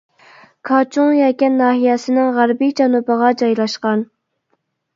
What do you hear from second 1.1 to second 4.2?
يەكەن ناھىيەسىنىڭ غەربىي جەنۇبىغا جايلاشقان.